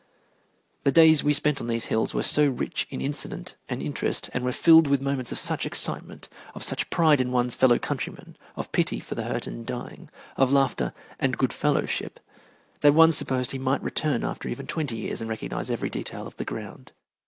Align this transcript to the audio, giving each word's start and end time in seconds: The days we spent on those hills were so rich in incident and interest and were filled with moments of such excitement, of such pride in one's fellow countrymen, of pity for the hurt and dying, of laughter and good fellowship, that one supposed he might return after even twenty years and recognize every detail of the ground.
The 0.83 0.91
days 0.91 1.23
we 1.23 1.31
spent 1.31 1.61
on 1.61 1.67
those 1.67 1.85
hills 1.85 2.11
were 2.15 2.23
so 2.23 2.47
rich 2.47 2.87
in 2.89 3.01
incident 3.01 3.55
and 3.69 3.83
interest 3.83 4.31
and 4.33 4.43
were 4.43 4.51
filled 4.51 4.87
with 4.87 4.99
moments 4.99 5.31
of 5.31 5.37
such 5.37 5.63
excitement, 5.63 6.27
of 6.55 6.63
such 6.63 6.89
pride 6.89 7.21
in 7.21 7.31
one's 7.31 7.53
fellow 7.53 7.77
countrymen, 7.77 8.35
of 8.55 8.71
pity 8.71 8.99
for 8.99 9.13
the 9.13 9.25
hurt 9.25 9.45
and 9.45 9.63
dying, 9.63 10.09
of 10.37 10.51
laughter 10.51 10.93
and 11.19 11.37
good 11.37 11.53
fellowship, 11.53 12.19
that 12.79 12.95
one 12.95 13.11
supposed 13.11 13.51
he 13.51 13.59
might 13.59 13.83
return 13.83 14.23
after 14.23 14.49
even 14.49 14.65
twenty 14.65 14.97
years 14.97 15.21
and 15.21 15.29
recognize 15.29 15.69
every 15.69 15.91
detail 15.91 16.25
of 16.25 16.35
the 16.37 16.45
ground. 16.45 16.93